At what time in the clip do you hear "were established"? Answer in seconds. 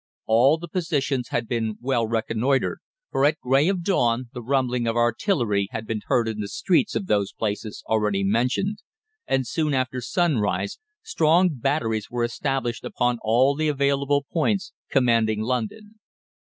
12.09-12.83